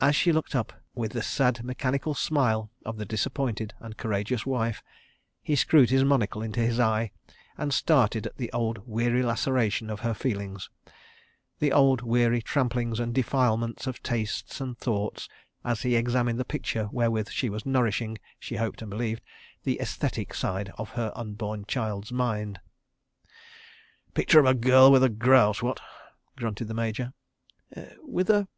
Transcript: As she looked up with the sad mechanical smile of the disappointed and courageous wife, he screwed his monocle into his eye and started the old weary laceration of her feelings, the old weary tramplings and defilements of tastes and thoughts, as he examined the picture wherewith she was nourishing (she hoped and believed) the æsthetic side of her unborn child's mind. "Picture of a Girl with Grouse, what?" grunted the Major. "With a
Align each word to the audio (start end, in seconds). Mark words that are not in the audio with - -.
As 0.00 0.16
she 0.16 0.32
looked 0.32 0.54
up 0.54 0.72
with 0.94 1.12
the 1.12 1.20
sad 1.22 1.62
mechanical 1.62 2.14
smile 2.14 2.70
of 2.86 2.96
the 2.96 3.04
disappointed 3.04 3.74
and 3.78 3.94
courageous 3.94 4.46
wife, 4.46 4.82
he 5.42 5.54
screwed 5.54 5.90
his 5.90 6.02
monocle 6.02 6.40
into 6.40 6.60
his 6.60 6.80
eye 6.80 7.10
and 7.58 7.74
started 7.74 8.30
the 8.38 8.50
old 8.52 8.78
weary 8.88 9.22
laceration 9.22 9.90
of 9.90 10.00
her 10.00 10.14
feelings, 10.14 10.70
the 11.58 11.72
old 11.74 12.00
weary 12.00 12.40
tramplings 12.40 12.98
and 12.98 13.14
defilements 13.14 13.86
of 13.86 14.02
tastes 14.02 14.62
and 14.62 14.78
thoughts, 14.78 15.28
as 15.62 15.82
he 15.82 15.94
examined 15.94 16.40
the 16.40 16.44
picture 16.46 16.86
wherewith 16.90 17.28
she 17.28 17.50
was 17.50 17.66
nourishing 17.66 18.16
(she 18.38 18.56
hoped 18.56 18.80
and 18.80 18.88
believed) 18.90 19.20
the 19.64 19.76
æsthetic 19.82 20.34
side 20.34 20.72
of 20.78 20.88
her 20.92 21.12
unborn 21.14 21.66
child's 21.68 22.10
mind. 22.10 22.60
"Picture 24.14 24.40
of 24.40 24.46
a 24.46 24.54
Girl 24.54 24.90
with 24.90 25.18
Grouse, 25.18 25.60
what?" 25.62 25.80
grunted 26.34 26.66
the 26.66 26.72
Major. 26.72 27.12
"With 28.02 28.30
a 28.30 28.48